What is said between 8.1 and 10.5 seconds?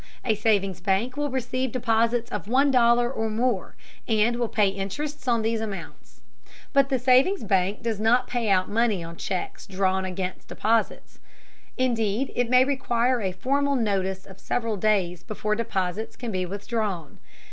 pay out money on checks drawn against